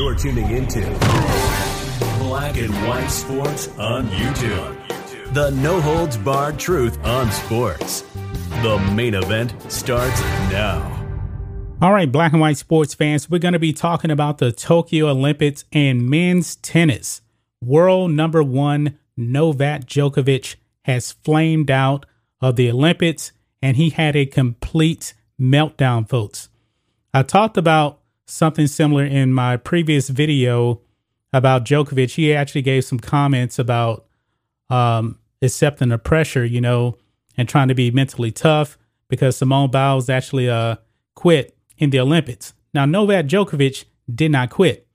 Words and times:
You're 0.00 0.14
tuning 0.14 0.50
into 0.50 0.80
Black 2.20 2.56
and 2.56 2.72
White 2.88 3.08
Sports 3.08 3.68
on 3.76 4.08
YouTube. 4.08 5.34
The 5.34 5.50
no 5.50 5.78
holds 5.78 6.16
barred 6.16 6.58
truth 6.58 6.98
on 7.04 7.30
sports. 7.30 8.00
The 8.62 8.78
main 8.94 9.12
event 9.12 9.52
starts 9.70 10.18
now. 10.50 10.80
All 11.82 11.92
right, 11.92 12.10
black 12.10 12.32
and 12.32 12.40
white 12.40 12.56
sports 12.56 12.94
fans, 12.94 13.28
we're 13.28 13.40
going 13.40 13.52
to 13.52 13.58
be 13.58 13.74
talking 13.74 14.10
about 14.10 14.38
the 14.38 14.52
Tokyo 14.52 15.08
Olympics 15.08 15.66
and 15.70 16.08
men's 16.08 16.56
tennis. 16.56 17.20
World 17.60 18.10
number 18.10 18.42
one 18.42 18.98
Novak 19.18 19.84
Djokovic 19.84 20.56
has 20.84 21.12
flamed 21.12 21.70
out 21.70 22.06
of 22.40 22.56
the 22.56 22.70
Olympics 22.70 23.32
and 23.60 23.76
he 23.76 23.90
had 23.90 24.16
a 24.16 24.24
complete 24.24 25.12
meltdown, 25.38 26.08
folks. 26.08 26.48
I 27.12 27.22
talked 27.22 27.58
about 27.58 27.99
something 28.30 28.66
similar 28.66 29.04
in 29.04 29.32
my 29.32 29.56
previous 29.56 30.08
video 30.08 30.80
about 31.32 31.64
Djokovic. 31.64 32.14
He 32.14 32.34
actually 32.34 32.62
gave 32.62 32.84
some 32.84 32.98
comments 32.98 33.58
about 33.58 34.06
um, 34.68 35.18
accepting 35.42 35.88
the 35.88 35.98
pressure, 35.98 36.44
you 36.44 36.60
know, 36.60 36.96
and 37.36 37.48
trying 37.48 37.68
to 37.68 37.74
be 37.74 37.90
mentally 37.90 38.30
tough 38.30 38.78
because 39.08 39.36
Simone 39.36 39.70
Biles 39.70 40.08
actually 40.08 40.48
uh, 40.48 40.76
quit 41.14 41.56
in 41.78 41.90
the 41.90 42.00
Olympics. 42.00 42.54
Now, 42.72 42.84
Novak 42.84 43.26
Djokovic 43.26 43.84
did 44.12 44.30
not 44.30 44.50
quit, 44.50 44.86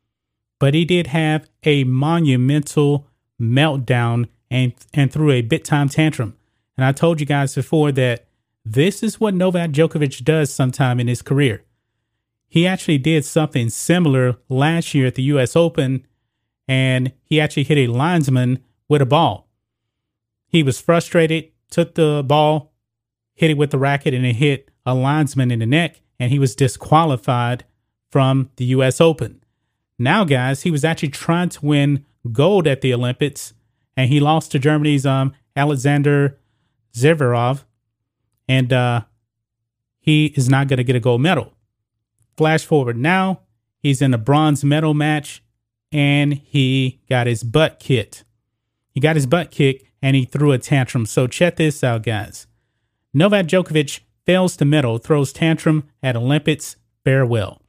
but 0.59 0.73
he 0.73 0.85
did 0.85 1.07
have 1.07 1.49
a 1.63 1.83
monumental 1.83 3.07
meltdown 3.39 4.29
and, 4.49 4.73
and 4.93 5.11
threw 5.11 5.31
a 5.31 5.41
bit 5.41 5.65
time 5.65 5.89
tantrum. 5.89 6.35
And 6.77 6.85
I 6.85 6.91
told 6.91 7.19
you 7.19 7.25
guys 7.25 7.55
before 7.55 7.91
that 7.93 8.25
this 8.63 9.03
is 9.03 9.19
what 9.19 9.33
Novak 9.33 9.71
Djokovic 9.71 10.23
does 10.23 10.53
sometime 10.53 10.99
in 10.99 11.07
his 11.07 11.21
career. 11.21 11.63
He 12.47 12.65
actually 12.67 12.97
did 12.97 13.25
something 13.25 13.69
similar 13.69 14.37
last 14.49 14.93
year 14.93 15.07
at 15.07 15.15
the 15.15 15.23
US 15.23 15.55
Open, 15.55 16.05
and 16.67 17.11
he 17.23 17.39
actually 17.39 17.63
hit 17.63 17.77
a 17.77 17.91
linesman 17.91 18.59
with 18.87 19.01
a 19.01 19.05
ball. 19.05 19.49
He 20.47 20.63
was 20.63 20.79
frustrated, 20.79 21.51
took 21.69 21.95
the 21.95 22.23
ball, 22.25 22.73
hit 23.33 23.51
it 23.51 23.57
with 23.57 23.71
the 23.71 23.77
racket, 23.77 24.13
and 24.13 24.25
it 24.25 24.35
hit 24.35 24.71
a 24.85 24.93
linesman 24.93 25.51
in 25.51 25.59
the 25.59 25.65
neck, 25.65 26.01
and 26.19 26.31
he 26.31 26.39
was 26.39 26.55
disqualified 26.55 27.65
from 28.09 28.49
the 28.55 28.65
US 28.65 29.01
Open. 29.01 29.43
Now, 29.97 30.23
guys, 30.23 30.63
he 30.63 30.71
was 30.71 30.85
actually 30.85 31.09
trying 31.09 31.49
to 31.49 31.65
win 31.65 32.05
gold 32.31 32.67
at 32.67 32.81
the 32.81 32.93
Olympics, 32.93 33.53
and 33.97 34.09
he 34.09 34.19
lost 34.19 34.51
to 34.51 34.59
Germany's 34.59 35.05
um, 35.05 35.33
Alexander 35.55 36.37
Zverev, 36.93 37.63
and 38.47 38.71
uh, 38.71 39.01
he 39.99 40.27
is 40.27 40.49
not 40.49 40.67
going 40.67 40.77
to 40.77 40.83
get 40.83 40.95
a 40.95 40.99
gold 40.99 41.21
medal. 41.21 41.53
Flash 42.37 42.65
forward 42.65 42.97
now, 42.97 43.41
he's 43.79 44.01
in 44.01 44.13
a 44.13 44.17
bronze 44.17 44.63
medal 44.63 44.93
match 44.93 45.43
and 45.91 46.33
he 46.33 46.99
got 47.09 47.27
his 47.27 47.43
butt 47.43 47.79
kicked. 47.79 48.25
He 48.91 48.99
got 48.99 49.15
his 49.15 49.25
butt 49.25 49.51
kicked 49.51 49.85
and 50.01 50.15
he 50.15 50.25
threw 50.25 50.51
a 50.51 50.57
tantrum. 50.57 51.05
So 51.05 51.27
check 51.27 51.55
this 51.55 51.83
out, 51.83 52.03
guys. 52.03 52.47
Novak 53.13 53.45
Djokovic 53.47 54.01
fails 54.25 54.57
to 54.57 54.65
medal, 54.65 54.97
throws 54.97 55.31
tantrum 55.31 55.85
at 56.03 56.17
Olympics 56.17 56.75
farewell. 57.03 57.61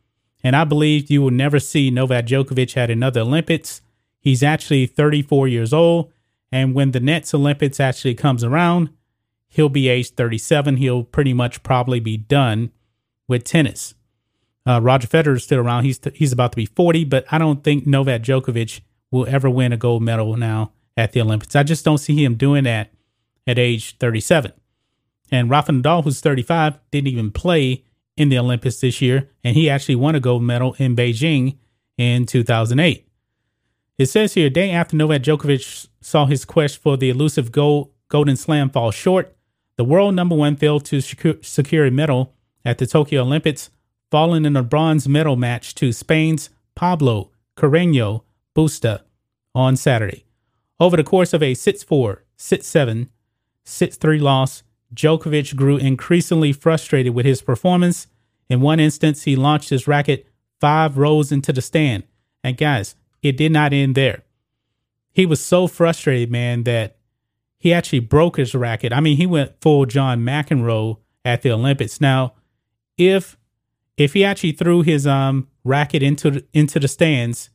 And 0.42 0.56
I 0.56 0.64
believe 0.64 1.10
you 1.10 1.22
will 1.22 1.30
never 1.30 1.58
see 1.58 1.90
Novak 1.90 2.26
Djokovic 2.26 2.76
at 2.76 2.90
another 2.90 3.20
Olympics. 3.20 3.80
He's 4.20 4.42
actually 4.42 4.86
34 4.86 5.48
years 5.48 5.72
old. 5.72 6.12
And 6.50 6.74
when 6.74 6.92
the 6.92 7.00
next 7.00 7.34
Olympics 7.34 7.80
actually 7.80 8.14
comes 8.14 8.44
around, 8.44 8.90
he'll 9.48 9.68
be 9.68 9.88
age 9.88 10.10
37. 10.10 10.76
He'll 10.76 11.04
pretty 11.04 11.32
much 11.32 11.62
probably 11.62 12.00
be 12.00 12.16
done 12.16 12.70
with 13.28 13.44
tennis. 13.44 13.94
Uh, 14.66 14.80
Roger 14.82 15.06
Federer 15.06 15.36
is 15.36 15.44
still 15.44 15.60
around. 15.60 15.84
He's 15.84 16.00
he's 16.14 16.32
about 16.32 16.52
to 16.52 16.56
be 16.56 16.66
40, 16.66 17.04
but 17.04 17.24
I 17.30 17.38
don't 17.38 17.62
think 17.62 17.86
Novak 17.86 18.22
Djokovic 18.22 18.80
will 19.10 19.26
ever 19.28 19.48
win 19.48 19.72
a 19.72 19.76
gold 19.76 20.02
medal 20.02 20.36
now 20.36 20.72
at 20.96 21.12
the 21.12 21.20
Olympics. 21.20 21.54
I 21.54 21.62
just 21.62 21.84
don't 21.84 21.98
see 21.98 22.22
him 22.24 22.34
doing 22.34 22.64
that 22.64 22.90
at 23.46 23.58
age 23.58 23.96
37. 23.98 24.52
And 25.30 25.50
Rafa 25.50 25.72
Nadal, 25.72 26.04
who's 26.04 26.20
35, 26.20 26.78
didn't 26.90 27.08
even 27.08 27.30
play 27.30 27.84
in 28.16 28.28
the 28.28 28.38
Olympics 28.38 28.80
this 28.80 29.00
year, 29.00 29.28
and 29.44 29.54
he 29.56 29.68
actually 29.68 29.96
won 29.96 30.14
a 30.14 30.20
gold 30.20 30.42
medal 30.42 30.74
in 30.78 30.96
Beijing 30.96 31.58
in 31.98 32.26
2008. 32.26 33.06
It 33.98 34.06
says 34.06 34.34
here, 34.34 34.50
day 34.50 34.70
after 34.70 34.96
Novak 34.96 35.22
Djokovic 35.22 35.88
saw 36.00 36.26
his 36.26 36.44
quest 36.44 36.78
for 36.78 36.96
the 36.96 37.10
elusive 37.10 37.52
gold 37.52 37.90
Golden 38.08 38.36
Slam 38.36 38.70
fall 38.70 38.90
short, 38.90 39.36
the 39.76 39.84
world 39.84 40.14
number 40.14 40.34
one 40.34 40.56
failed 40.56 40.84
to 40.86 41.00
secure 41.00 41.86
a 41.86 41.90
medal 41.90 42.34
at 42.64 42.78
the 42.78 42.86
Tokyo 42.86 43.22
Olympics 43.22 43.70
falling 44.10 44.44
in 44.44 44.56
a 44.56 44.62
bronze 44.62 45.08
medal 45.08 45.36
match 45.36 45.74
to 45.76 45.92
Spain's 45.92 46.50
Pablo 46.74 47.30
Carreño 47.56 48.22
Busta 48.54 49.02
on 49.54 49.76
Saturday. 49.76 50.24
Over 50.78 50.96
the 50.96 51.04
course 51.04 51.32
of 51.32 51.42
a 51.42 51.54
6 51.54 51.82
4, 51.82 52.24
6 52.36 52.66
7, 52.66 53.10
6 53.64 53.96
3 53.96 54.18
loss, 54.18 54.62
Djokovic 54.94 55.56
grew 55.56 55.76
increasingly 55.76 56.52
frustrated 56.52 57.14
with 57.14 57.26
his 57.26 57.42
performance. 57.42 58.06
In 58.48 58.60
one 58.60 58.78
instance, 58.78 59.24
he 59.24 59.34
launched 59.36 59.70
his 59.70 59.88
racket 59.88 60.26
five 60.60 60.96
rows 60.96 61.32
into 61.32 61.52
the 61.52 61.62
stand. 61.62 62.04
And 62.44 62.56
guys, 62.56 62.94
it 63.22 63.36
did 63.36 63.52
not 63.52 63.72
end 63.72 63.94
there. 63.94 64.22
He 65.12 65.26
was 65.26 65.44
so 65.44 65.66
frustrated, 65.66 66.30
man, 66.30 66.64
that 66.64 66.96
he 67.58 67.72
actually 67.72 68.00
broke 68.00 68.36
his 68.36 68.54
racket. 68.54 68.92
I 68.92 69.00
mean, 69.00 69.16
he 69.16 69.26
went 69.26 69.60
full 69.60 69.86
John 69.86 70.20
McEnroe 70.20 70.98
at 71.24 71.42
the 71.42 71.50
Olympics. 71.50 72.00
Now, 72.00 72.34
if 72.96 73.36
if 73.96 74.12
he 74.12 74.24
actually 74.24 74.52
threw 74.52 74.82
his 74.82 75.06
um 75.06 75.48
racket 75.64 76.02
into 76.02 76.30
the, 76.30 76.44
into 76.52 76.78
the 76.78 76.88
stands 76.88 77.50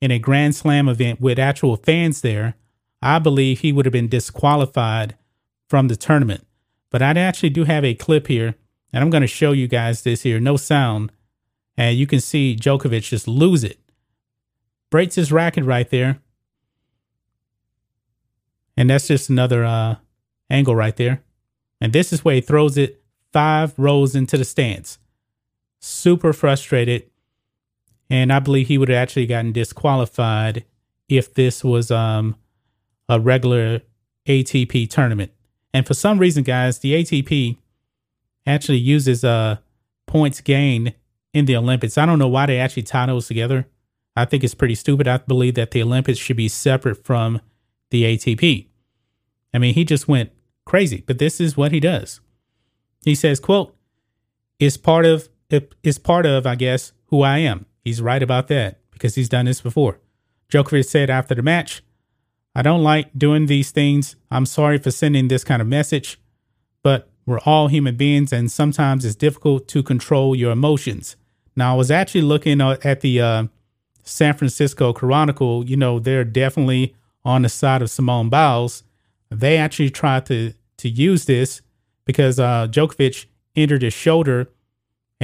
in 0.00 0.10
a 0.10 0.18
Grand 0.18 0.54
Slam 0.54 0.88
event 0.88 1.20
with 1.20 1.38
actual 1.38 1.76
fans 1.76 2.20
there, 2.20 2.54
I 3.00 3.18
believe 3.18 3.60
he 3.60 3.72
would 3.72 3.86
have 3.86 3.92
been 3.92 4.08
disqualified 4.08 5.16
from 5.68 5.88
the 5.88 5.96
tournament. 5.96 6.46
But 6.90 7.02
I 7.02 7.10
actually 7.18 7.50
do 7.50 7.64
have 7.64 7.84
a 7.84 7.94
clip 7.94 8.26
here, 8.26 8.54
and 8.92 9.02
I'm 9.02 9.10
going 9.10 9.22
to 9.22 9.26
show 9.26 9.52
you 9.52 9.66
guys 9.66 10.02
this 10.02 10.22
here. 10.22 10.38
No 10.38 10.56
sound, 10.56 11.10
and 11.76 11.96
you 11.96 12.06
can 12.06 12.20
see 12.20 12.54
Djokovic 12.54 13.08
just 13.08 13.26
lose 13.26 13.64
it, 13.64 13.78
breaks 14.90 15.14
his 15.14 15.32
racket 15.32 15.64
right 15.64 15.88
there, 15.90 16.20
and 18.76 18.90
that's 18.90 19.08
just 19.08 19.30
another 19.30 19.64
uh, 19.64 19.96
angle 20.50 20.76
right 20.76 20.96
there. 20.96 21.22
And 21.80 21.92
this 21.92 22.12
is 22.12 22.24
where 22.24 22.36
he 22.36 22.40
throws 22.40 22.76
it 22.76 23.02
five 23.32 23.74
rows 23.78 24.14
into 24.14 24.36
the 24.36 24.44
stands 24.44 24.98
super 25.84 26.32
frustrated. 26.32 27.04
And 28.10 28.32
I 28.32 28.38
believe 28.38 28.68
he 28.68 28.78
would 28.78 28.88
have 28.88 28.98
actually 28.98 29.26
gotten 29.26 29.52
disqualified 29.52 30.64
if 31.08 31.34
this 31.34 31.62
was 31.62 31.90
um, 31.90 32.36
a 33.08 33.20
regular 33.20 33.82
ATP 34.26 34.88
tournament. 34.88 35.32
And 35.72 35.86
for 35.86 35.94
some 35.94 36.18
reason, 36.18 36.44
guys, 36.44 36.78
the 36.78 36.94
ATP 36.94 37.56
actually 38.46 38.78
uses 38.78 39.24
uh, 39.24 39.56
points 40.06 40.40
gained 40.40 40.94
in 41.32 41.44
the 41.46 41.56
Olympics. 41.56 41.98
I 41.98 42.06
don't 42.06 42.18
know 42.18 42.28
why 42.28 42.46
they 42.46 42.58
actually 42.58 42.84
tie 42.84 43.06
those 43.06 43.26
together. 43.26 43.66
I 44.16 44.24
think 44.24 44.44
it's 44.44 44.54
pretty 44.54 44.76
stupid. 44.76 45.08
I 45.08 45.18
believe 45.18 45.54
that 45.56 45.72
the 45.72 45.82
Olympics 45.82 46.18
should 46.18 46.36
be 46.36 46.48
separate 46.48 47.04
from 47.04 47.40
the 47.90 48.04
ATP. 48.04 48.68
I 49.52 49.58
mean, 49.58 49.74
he 49.74 49.84
just 49.84 50.08
went 50.08 50.30
crazy, 50.64 51.02
but 51.06 51.18
this 51.18 51.40
is 51.40 51.56
what 51.56 51.72
he 51.72 51.80
does. 51.80 52.20
He 53.04 53.14
says, 53.14 53.40
quote, 53.40 53.76
it's 54.60 54.76
part 54.76 55.04
of 55.04 55.28
is 55.82 55.98
part 55.98 56.26
of, 56.26 56.46
I 56.46 56.54
guess, 56.54 56.92
who 57.06 57.22
I 57.22 57.38
am. 57.38 57.66
He's 57.84 58.00
right 58.00 58.22
about 58.22 58.48
that 58.48 58.80
because 58.90 59.14
he's 59.14 59.28
done 59.28 59.46
this 59.46 59.60
before. 59.60 60.00
Djokovic 60.50 60.86
said 60.86 61.10
after 61.10 61.34
the 61.34 61.42
match, 61.42 61.82
I 62.54 62.62
don't 62.62 62.82
like 62.82 63.10
doing 63.16 63.46
these 63.46 63.70
things. 63.70 64.16
I'm 64.30 64.46
sorry 64.46 64.78
for 64.78 64.90
sending 64.90 65.28
this 65.28 65.44
kind 65.44 65.60
of 65.60 65.68
message, 65.68 66.20
but 66.82 67.10
we're 67.26 67.40
all 67.40 67.68
human 67.68 67.96
beings 67.96 68.32
and 68.32 68.50
sometimes 68.50 69.04
it's 69.04 69.16
difficult 69.16 69.66
to 69.68 69.82
control 69.82 70.36
your 70.36 70.52
emotions. 70.52 71.16
Now, 71.56 71.74
I 71.74 71.76
was 71.76 71.90
actually 71.90 72.22
looking 72.22 72.60
at 72.60 73.00
the 73.00 73.20
uh, 73.20 73.46
San 74.02 74.34
Francisco 74.34 74.92
Chronicle. 74.92 75.64
You 75.64 75.76
know, 75.76 75.98
they're 75.98 76.24
definitely 76.24 76.94
on 77.24 77.42
the 77.42 77.48
side 77.48 77.82
of 77.82 77.90
Simone 77.90 78.28
Biles. 78.28 78.84
They 79.30 79.56
actually 79.56 79.90
tried 79.90 80.26
to, 80.26 80.52
to 80.78 80.88
use 80.88 81.24
this 81.24 81.62
because 82.04 82.38
uh, 82.38 82.68
Djokovic 82.70 83.26
injured 83.54 83.82
his 83.82 83.94
shoulder 83.94 84.48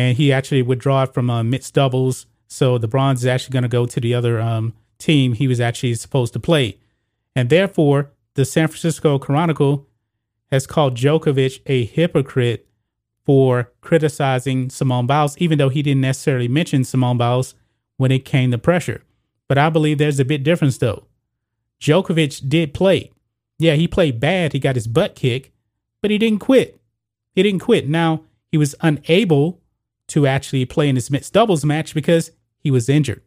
and 0.01 0.17
he 0.17 0.33
actually 0.33 0.63
withdrew 0.63 1.05
from 1.07 1.29
uh, 1.29 1.43
mixed 1.43 1.75
doubles 1.75 2.27
So 2.49 2.79
the 2.79 2.89
bronze 2.89 3.21
is 3.21 3.27
actually 3.27 3.53
going 3.53 3.63
to 3.65 3.69
go 3.69 3.85
to 3.87 4.01
the 4.01 4.15
other 4.15 4.41
um, 4.41 4.73
team 4.99 5.35
he 5.35 5.47
was 5.47 5.61
actually 5.61 5.95
supposed 5.95 6.33
to 6.33 6.41
play. 6.41 6.79
And 7.37 7.51
therefore, 7.51 8.11
the 8.35 8.45
San 8.45 8.69
Francisco 8.69 9.19
Chronicle 9.19 9.87
has 10.51 10.67
called 10.67 10.97
Djokovic 10.97 11.61
a 11.67 11.85
hypocrite 11.85 12.67
for 13.25 13.71
criticizing 13.83 14.71
Simone 14.71 15.07
Biles, 15.07 15.37
even 15.39 15.59
though 15.59 15.69
he 15.69 15.83
didn't 15.83 16.01
necessarily 16.01 16.49
mention 16.49 16.83
Simone 16.83 17.19
Biles 17.19 17.55
when 17.99 18.11
it 18.11 18.25
came 18.25 18.51
to 18.51 18.59
pressure. 18.59 19.03
But 19.47 19.59
I 19.59 19.69
believe 19.69 19.99
there's 19.99 20.19
a 20.19 20.25
bit 20.25 20.43
difference 20.43 20.79
though. 20.79 21.07
Djokovic 21.81 22.49
did 22.49 22.75
play. 22.75 23.13
Yeah, 23.59 23.75
he 23.75 23.87
played 23.87 24.19
bad. 24.19 24.55
He 24.55 24.59
got 24.59 24.77
his 24.77 24.87
butt 24.87 25.15
kicked, 25.15 25.51
but 26.01 26.11
he 26.11 26.19
didn't 26.19 26.41
quit. 26.41 26.81
He 27.35 27.43
didn't 27.43 27.61
quit. 27.61 27.89
Now, 27.89 28.23
he 28.51 28.59
was 28.59 28.75
unable 28.81 29.60
to 30.11 30.27
actually 30.27 30.65
play 30.65 30.89
in 30.89 30.97
his 30.97 31.11
mixed 31.11 31.33
doubles 31.33 31.65
match 31.65 31.95
because 31.95 32.31
he 32.59 32.71
was 32.71 32.89
injured, 32.89 33.23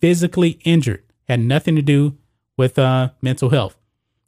physically 0.00 0.60
injured, 0.64 1.02
had 1.28 1.40
nothing 1.40 1.76
to 1.76 1.82
do 1.82 2.16
with 2.56 2.78
uh, 2.78 3.10
mental 3.20 3.50
health. 3.50 3.76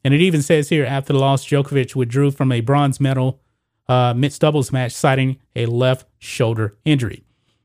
And 0.04 0.14
it 0.14 0.20
even 0.20 0.42
says 0.42 0.68
here 0.68 0.84
after 0.84 1.12
the 1.12 1.18
loss, 1.18 1.46
Djokovic 1.46 1.94
withdrew 1.94 2.30
from 2.30 2.52
a 2.52 2.60
bronze 2.60 3.00
medal 3.00 3.40
uh, 3.88 4.14
mixed 4.14 4.40
doubles 4.40 4.72
match, 4.72 4.92
citing 4.92 5.38
a 5.56 5.66
left 5.66 6.06
shoulder 6.18 6.76
injury. 6.84 7.24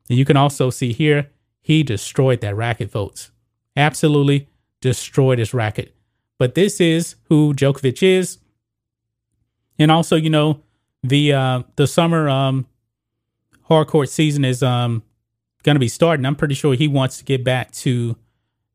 And 0.09 0.17
you 0.17 0.25
can 0.25 0.37
also 0.37 0.69
see 0.69 0.91
here, 0.91 1.29
he 1.61 1.83
destroyed 1.83 2.41
that 2.41 2.55
racket, 2.55 2.91
folks. 2.91 3.31
Absolutely 3.77 4.49
destroyed 4.81 5.39
his 5.39 5.53
racket. 5.53 5.95
But 6.37 6.55
this 6.55 6.81
is 6.81 7.15
who 7.29 7.53
Djokovic 7.53 8.03
is. 8.03 8.39
And 9.79 9.91
also, 9.91 10.15
you 10.15 10.29
know, 10.29 10.61
the 11.03 11.33
uh, 11.33 11.63
the 11.75 11.87
summer 11.87 12.27
um, 12.29 12.65
hardcourt 13.69 14.09
season 14.09 14.45
is 14.45 14.61
um, 14.63 15.03
going 15.63 15.75
to 15.75 15.79
be 15.79 15.87
starting. 15.87 16.25
I'm 16.25 16.35
pretty 16.35 16.55
sure 16.55 16.73
he 16.75 16.87
wants 16.87 17.17
to 17.17 17.23
get 17.23 17.43
back 17.43 17.71
to 17.71 18.17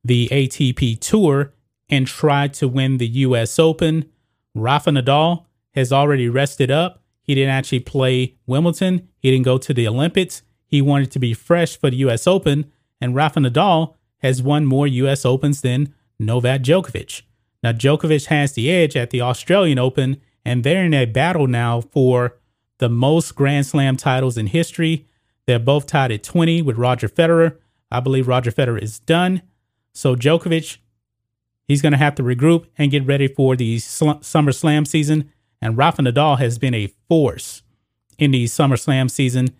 the 0.04 0.28
ATP 0.28 1.00
Tour 1.00 1.52
and 1.88 2.06
try 2.06 2.48
to 2.48 2.68
win 2.68 2.98
the 2.98 3.06
U.S. 3.06 3.58
Open. 3.58 4.06
Rafa 4.54 4.90
Nadal 4.90 5.44
has 5.74 5.92
already 5.92 6.28
rested 6.28 6.70
up. 6.70 7.02
He 7.22 7.34
didn't 7.34 7.50
actually 7.50 7.80
play 7.80 8.36
Wimbledon. 8.46 9.08
He 9.18 9.30
didn't 9.30 9.44
go 9.44 9.58
to 9.58 9.74
the 9.74 9.86
Olympics. 9.86 10.42
He 10.66 10.82
wanted 10.82 11.10
to 11.12 11.18
be 11.18 11.34
fresh 11.34 11.76
for 11.76 11.90
the 11.90 11.96
U.S. 11.98 12.26
Open. 12.26 12.70
And 13.00 13.14
Rafa 13.14 13.40
Nadal 13.40 13.94
has 14.18 14.42
won 14.42 14.66
more 14.66 14.86
U.S. 14.86 15.24
Opens 15.24 15.60
than 15.60 15.94
Novak 16.18 16.62
Djokovic. 16.62 17.22
Now, 17.62 17.72
Djokovic 17.72 18.26
has 18.26 18.52
the 18.52 18.70
edge 18.70 18.96
at 18.96 19.10
the 19.10 19.20
Australian 19.20 19.78
Open, 19.78 20.20
and 20.44 20.64
they're 20.64 20.84
in 20.84 20.94
a 20.94 21.06
battle 21.06 21.46
now 21.46 21.80
for 21.80 22.36
the 22.80 22.88
most 22.88 23.36
Grand 23.36 23.66
Slam 23.66 23.96
titles 23.96 24.36
in 24.36 24.48
history. 24.48 25.06
They're 25.46 25.58
both 25.58 25.86
tied 25.86 26.10
at 26.10 26.22
20 26.22 26.62
with 26.62 26.76
Roger 26.76 27.08
Federer. 27.08 27.58
I 27.90 28.00
believe 28.00 28.26
Roger 28.26 28.50
Federer 28.50 28.82
is 28.82 28.98
done. 28.98 29.42
So 29.92 30.16
Djokovic, 30.16 30.78
he's 31.64 31.82
going 31.82 31.92
to 31.92 31.98
have 31.98 32.14
to 32.16 32.22
regroup 32.22 32.66
and 32.78 32.90
get 32.90 33.06
ready 33.06 33.28
for 33.28 33.54
the 33.54 33.78
sl- 33.78 34.20
Summer 34.22 34.52
Slam 34.52 34.84
season. 34.84 35.30
And 35.60 35.76
Rafa 35.76 36.02
Nadal 36.02 36.38
has 36.38 36.58
been 36.58 36.74
a 36.74 36.92
force 37.08 37.62
in 38.18 38.30
the 38.30 38.46
Summer 38.46 38.76
Slam 38.76 39.08
season. 39.08 39.54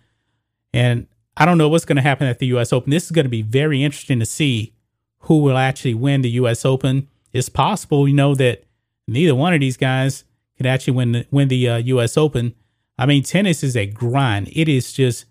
And 0.72 1.06
I 1.37 1.44
don't 1.44 1.58
know 1.58 1.69
what's 1.69 1.84
going 1.84 1.96
to 1.96 2.02
happen 2.02 2.26
at 2.26 2.38
the 2.38 2.46
U.S. 2.49 2.72
Open. 2.72 2.90
This 2.90 3.05
is 3.05 3.11
going 3.11 3.25
to 3.25 3.31
be 3.31 3.43
very 3.43 3.82
interesting 3.82 4.19
to 4.20 4.26
see 4.26 4.75
who 5.20 5.38
will 5.38 5.58
actually 5.58 5.94
win 5.94 6.22
the 6.22 6.31
U.S. 6.31 6.64
Open. 6.64 7.08
It's 7.32 7.49
possible, 7.49 8.08
you 8.08 8.14
know, 8.14 8.34
that 8.37 8.64
neither 9.06 9.34
one 9.34 9.52
of 9.52 9.61
these 9.61 9.76
guys 9.76 10.25
could 10.56 10.67
actually 10.67 10.94
win 10.94 11.12
the, 11.12 11.26
win 11.31 11.49
the 11.49 11.69
uh, 11.69 11.76
U.S. 11.78 12.17
Open. 12.17 12.55
I 13.00 13.06
mean, 13.06 13.23
tennis 13.23 13.64
is 13.64 13.79
a 13.79 13.87
grind. 13.87 14.50
It 14.52 14.69
is 14.69 14.93
just 14.93 15.25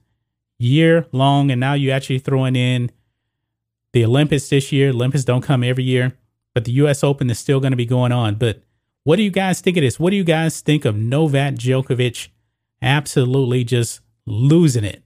year 0.58 1.06
long, 1.12 1.52
and 1.52 1.60
now 1.60 1.74
you're 1.74 1.94
actually 1.94 2.18
throwing 2.18 2.56
in 2.56 2.90
the 3.94 4.04
Olympics 4.04 4.50
this 4.50 4.72
year. 4.72 4.90
Olympics 4.90 5.24
don't 5.24 5.44
come 5.44 5.64
every 5.64 5.84
year, 5.84 6.18
but 6.56 6.66
the 6.66 6.72
U.S. 6.74 7.04
Open 7.04 7.30
is 7.30 7.38
still 7.38 7.60
going 7.60 7.72
to 7.72 7.78
be 7.78 7.86
going 7.86 8.12
on. 8.12 8.36
But 8.36 8.64
what 9.04 9.18
do 9.18 9.22
you 9.22 9.30
guys 9.30 9.62
think 9.62 9.78
of 9.78 9.84
this? 9.84 10.00
What 10.00 10.10
do 10.10 10.16
you 10.16 10.24
guys 10.24 10.62
think 10.62 10.84
of 10.84 10.98
Novak 10.98 11.54
Djokovic 11.54 12.30
absolutely 12.82 13.64
just 13.64 14.02
losing 14.26 14.84
it, 14.84 15.04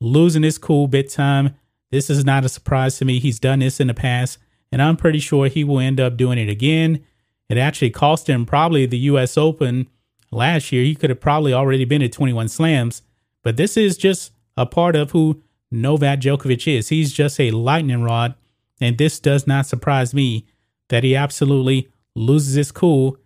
losing 0.00 0.42
his 0.42 0.56
cool 0.56 0.88
bit 0.88 1.10
time? 1.10 1.54
This 1.90 2.08
is 2.08 2.24
not 2.24 2.46
a 2.46 2.48
surprise 2.48 2.96
to 2.96 3.04
me. 3.04 3.20
He's 3.20 3.38
done 3.38 3.58
this 3.58 3.78
in 3.78 3.88
the 3.88 3.94
past, 3.94 4.38
and 4.72 4.80
I'm 4.80 4.96
pretty 4.96 5.18
sure 5.18 5.48
he 5.48 5.64
will 5.64 5.80
end 5.80 6.00
up 6.00 6.16
doing 6.16 6.38
it 6.38 6.48
again. 6.48 7.04
It 7.50 7.58
actually 7.58 7.90
cost 7.90 8.26
him 8.26 8.46
probably 8.46 8.86
the 8.86 8.98
U.S. 8.98 9.36
Open 9.36 9.88
last 10.30 10.72
year. 10.72 10.82
He 10.82 10.94
could 10.94 11.10
have 11.10 11.20
probably 11.20 11.52
already 11.52 11.84
been 11.84 12.02
at 12.02 12.12
21 12.12 12.48
slams, 12.48 13.02
but 13.42 13.56
this 13.56 13.76
is 13.76 13.96
just 13.96 14.32
a 14.56 14.66
part 14.66 14.96
of 14.96 15.12
who 15.12 15.42
Novak 15.70 16.20
Djokovic 16.20 16.72
is. 16.72 16.88
He's 16.88 17.12
just 17.12 17.40
a 17.40 17.50
lightning 17.50 18.02
rod, 18.02 18.34
and 18.80 18.98
this 18.98 19.18
does 19.18 19.46
not 19.46 19.66
surprise 19.66 20.14
me 20.14 20.46
that 20.88 21.04
he 21.04 21.16
absolutely 21.16 21.88
loses 22.14 22.54
his 22.54 22.72
cool 22.72 23.18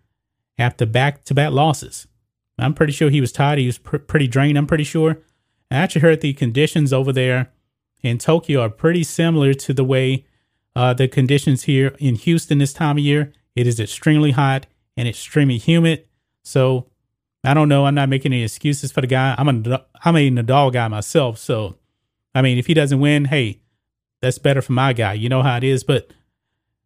after 0.58 0.86
back 0.86 1.24
to 1.24 1.34
back 1.34 1.52
losses. 1.52 2.06
I'm 2.58 2.74
pretty 2.74 2.92
sure 2.92 3.10
he 3.10 3.20
was 3.20 3.32
tired. 3.32 3.58
He 3.58 3.66
was 3.66 3.78
pr- 3.78 3.98
pretty 3.98 4.26
drained, 4.26 4.58
I'm 4.58 4.66
pretty 4.66 4.84
sure. 4.84 5.18
I 5.70 5.76
actually 5.76 6.02
heard 6.02 6.20
the 6.20 6.32
conditions 6.32 6.92
over 6.92 7.12
there 7.12 7.50
in 8.02 8.18
Tokyo 8.18 8.60
are 8.60 8.70
pretty 8.70 9.04
similar 9.04 9.54
to 9.54 9.72
the 9.72 9.84
way 9.84 10.26
uh, 10.74 10.94
the 10.94 11.08
conditions 11.08 11.64
here 11.64 11.94
in 11.98 12.14
Houston 12.16 12.58
this 12.58 12.72
time 12.72 12.96
of 12.96 13.04
year. 13.04 13.32
It 13.54 13.66
is 13.66 13.80
extremely 13.80 14.32
hot 14.32 14.66
and 14.96 15.08
extremely 15.08 15.58
humid. 15.58 16.06
So 16.42 16.86
I 17.42 17.54
don't 17.54 17.68
know. 17.68 17.86
I'm 17.86 17.94
not 17.94 18.08
making 18.08 18.32
any 18.32 18.44
excuses 18.44 18.92
for 18.92 19.00
the 19.00 19.06
guy. 19.06 19.34
I'm 19.38 19.48
a 19.48 19.84
I'm 20.04 20.16
a 20.16 20.30
Nadal 20.30 20.72
guy 20.72 20.88
myself. 20.88 21.38
So 21.38 21.76
I 22.34 22.42
mean, 22.42 22.58
if 22.58 22.66
he 22.66 22.74
doesn't 22.74 23.00
win, 23.00 23.26
hey, 23.26 23.60
that's 24.20 24.38
better 24.38 24.62
for 24.62 24.72
my 24.72 24.92
guy. 24.92 25.14
You 25.14 25.28
know 25.28 25.42
how 25.42 25.56
it 25.56 25.64
is. 25.64 25.82
But 25.82 26.10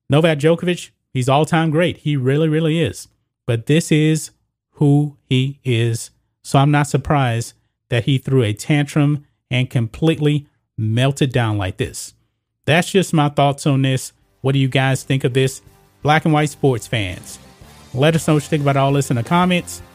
Novak 0.09 0.39
Djokovic, 0.39 0.91
he's 1.13 1.29
all 1.29 1.45
time 1.45 1.71
great. 1.71 1.99
He 1.99 2.17
really, 2.17 2.49
really 2.49 2.81
is. 2.81 3.09
But 3.47 3.67
this 3.67 3.91
is 3.91 4.31
who 4.73 5.17
he 5.25 5.61
is. 5.65 6.11
So 6.43 6.59
I'm 6.59 6.71
not 6.71 6.87
surprised 6.87 7.55
that 7.89 8.05
he 8.05 8.19
threw 8.19 8.43
a 8.43 8.53
tantrum 8.53 9.27
and 9.51 9.71
completely 9.71 10.47
melted 10.77 11.33
down 11.33 11.59
like 11.59 11.77
this. 11.77 12.15
That's 12.65 12.91
just 12.91 13.13
my 13.13 13.29
thoughts 13.29 13.67
on 13.67 13.83
this. 13.83 14.13
What 14.41 14.53
do 14.53 14.59
you 14.59 14.69
guys 14.69 15.03
think 15.03 15.25
of 15.25 15.35
this? 15.35 15.63
Black 16.03 16.25
and 16.25 16.35
white 16.35 16.51
sports 16.51 16.87
fans. 16.87 17.39
Let 17.93 18.15
us 18.15 18.27
know 18.27 18.35
what 18.35 18.43
you 18.43 18.49
think 18.49 18.63
about 18.63 18.77
all 18.77 18.93
this 18.93 19.11
in 19.11 19.17
the 19.17 19.23
comments. 19.23 19.83